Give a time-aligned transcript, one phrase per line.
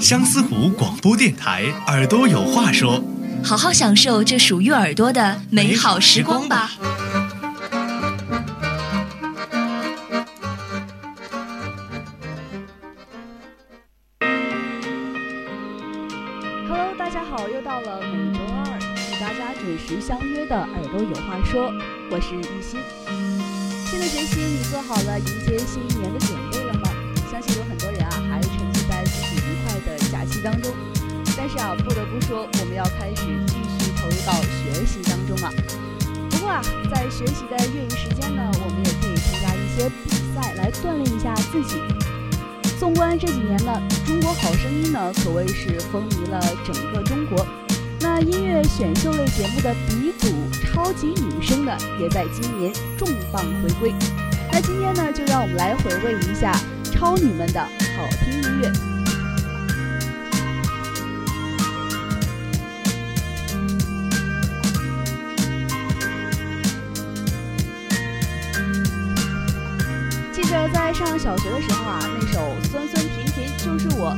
[0.00, 3.02] 相思湖广播电台，耳朵有话说。
[3.42, 6.70] 好好享受这属于耳朵的美好时光吧。
[16.68, 21.70] Hello，大家好，又到了每周二与大家准时相约的《耳朵有话说》，
[22.10, 22.78] 我是一心。
[23.86, 26.35] 新的学期你做好了迎接新一年的准
[37.16, 41.76] 学习的业余时间呢，我们也可以参加一些比赛来锻炼一下自己。
[42.78, 43.72] 纵观这几年呢，
[44.06, 47.46] 《中国好声音》呢可谓是风靡了整个中国。
[48.00, 50.28] 那音乐选秀类节目的鼻祖
[50.66, 53.94] 超级女声呢，也在今年重磅回归。
[54.52, 56.52] 那今天呢，就让我们来回味一下
[56.92, 58.95] 超女们的好听音乐。
[70.72, 74.16] 在上小学的时候啊，那首《酸酸甜甜就是我》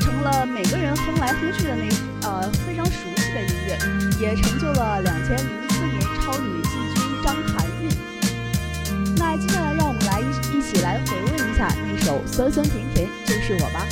[0.00, 1.88] 成了每个人哼来哼去的那
[2.28, 3.78] 呃非常熟悉的音乐，
[4.20, 7.88] 也成就了两千零四年超女季军张含韵。
[9.16, 13.86] 那接下来让我们来一一起来回味一下那首《酸酸甜甜就是我》吧。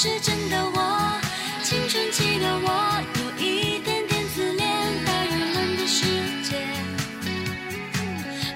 [0.00, 1.20] 是真的我。
[1.64, 6.04] 青春期的我有一点点自恋，大人们的世
[6.44, 6.54] 界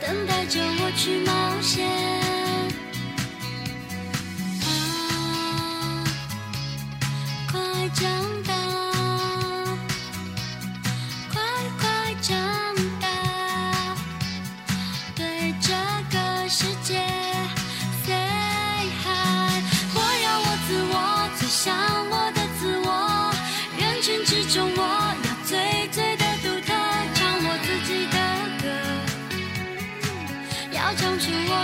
[0.00, 2.07] 等待着我去冒险。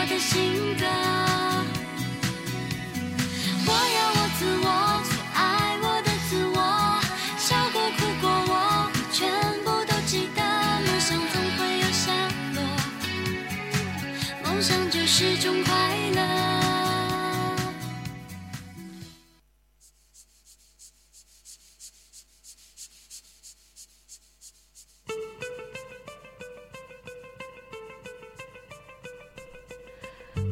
[0.04, 1.13] 我的性格。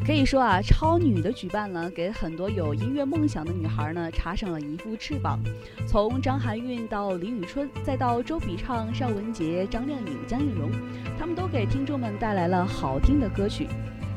[0.04, 5.38] 可以说啊，超女的举办呢，给很多有音乐梦想的女孩呢插上了一副翅膀。
[5.86, 10.72] 从张含韵到李宇春，再到周笔畅、尚雯婕、张靓颖、江映蓉，
[11.16, 13.68] 他们都给听众们带来了好听的歌曲。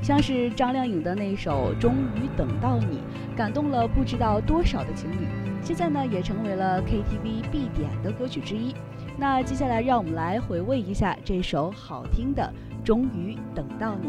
[0.02, 2.98] 像是张靓颖的那首《终于等到你》，
[3.38, 5.28] 感动了不知道多少的情侣，
[5.62, 8.74] 现在呢也成为了 KTV 必点的歌曲之一。
[9.18, 12.52] 那接下来让我们来回味一下这首好听的
[12.84, 14.08] 《终于等到你》。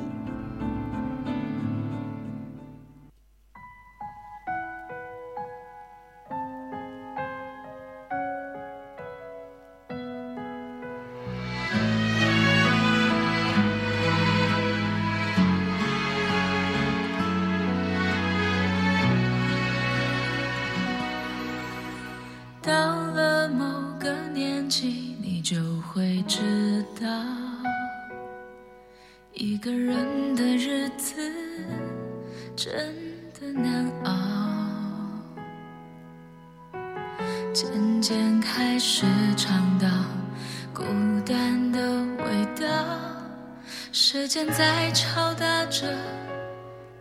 [44.27, 45.87] 时间在敲打着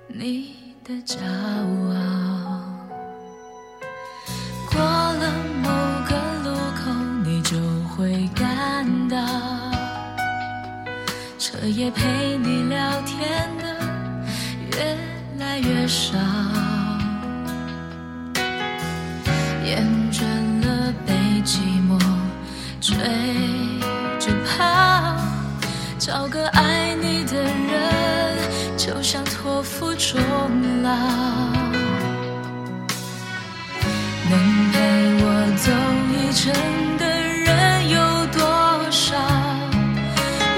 [0.08, 2.62] 你的骄傲，
[4.70, 5.34] 过了
[5.64, 5.68] 某
[6.08, 6.92] 个路口，
[7.24, 7.58] 你就
[7.90, 9.18] 会感到，
[11.40, 13.76] 彻夜陪你聊天的
[14.78, 14.96] 越
[15.40, 16.20] 来越少，
[19.66, 20.22] 厌倦
[20.64, 21.58] 了被寂
[21.90, 22.00] 寞
[22.80, 22.96] 追
[24.20, 25.16] 着跑，
[25.98, 26.45] 找个
[30.08, 30.22] 终
[30.84, 30.90] 老，
[34.30, 34.34] 能
[34.72, 34.76] 陪
[35.18, 35.26] 我
[35.58, 35.66] 走
[36.14, 36.44] 一程
[37.00, 37.98] 的人有
[38.28, 38.40] 多
[38.92, 39.16] 少？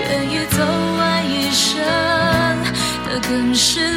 [0.01, 0.57] 愿意走
[0.97, 1.01] 完
[1.31, 1.73] 一生
[3.05, 3.96] 的更是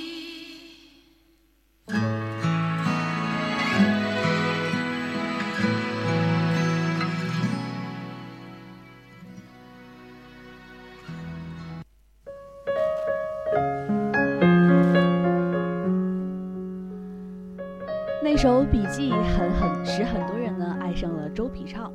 [18.71, 21.29] 笔记很很使很多人呢爱上了。
[21.29, 21.91] 周笔畅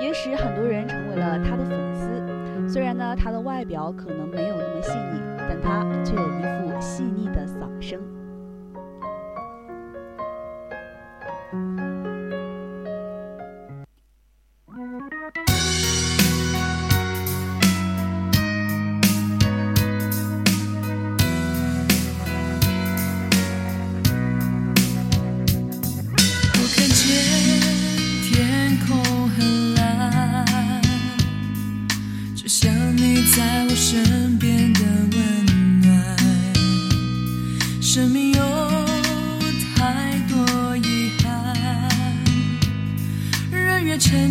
[0.00, 8.15] 也使很多人成为了他的粉丝虽然呢他的外表可能没有那么细腻但他却有一副细腻的嗓声。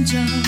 [0.05, 0.44] angel.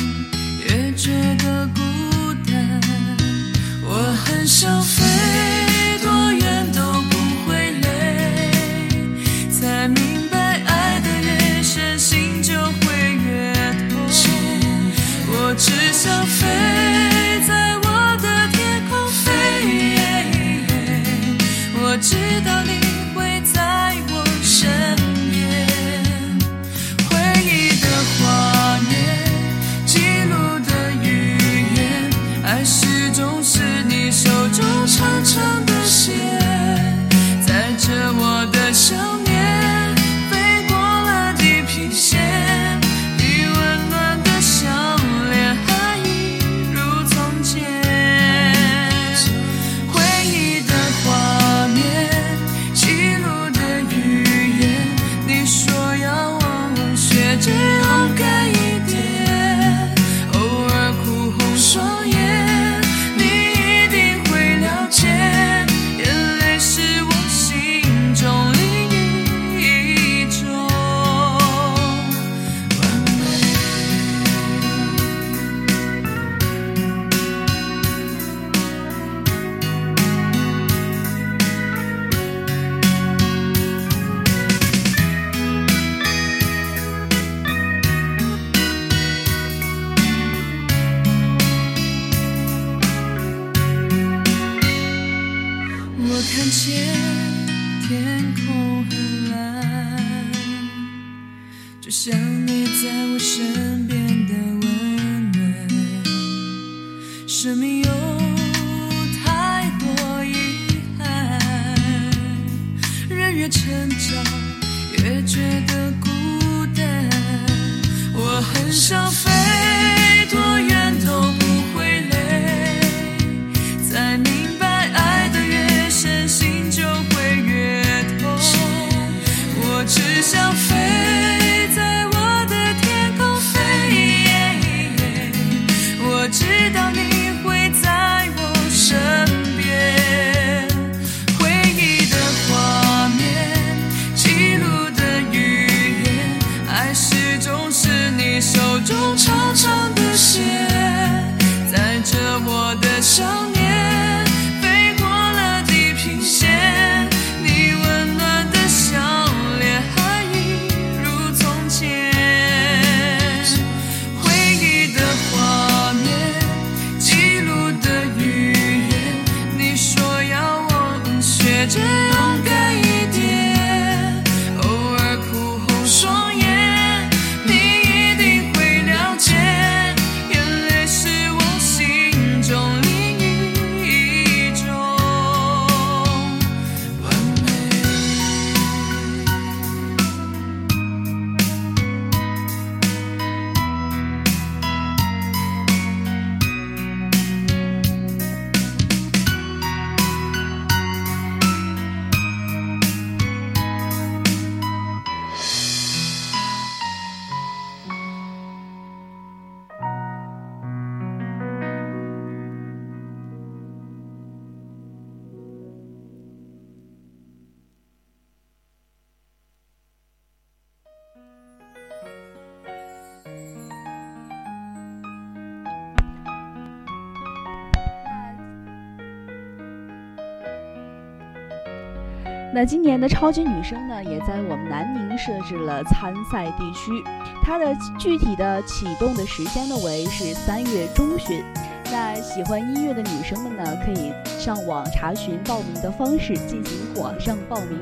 [232.59, 237.03] 那今年的超级女声呢也在我们南宁设置了参赛地区。
[237.43, 237.65] 它的
[237.99, 241.43] 具体的启动的时间呢为是三月中旬。
[241.91, 247.79] 那喜欢音乐的女生们呢可以上网查询报名的方式进行网上报名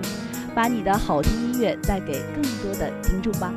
[0.54, 3.54] 把你的好听音乐带给更多的听众吧。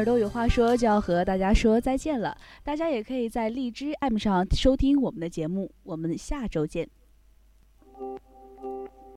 [0.00, 2.34] 耳朵有话说就要和大家说再见了。
[2.64, 6.88] 大家也可以在荔枝 app 上收听我们的节目我们下周见。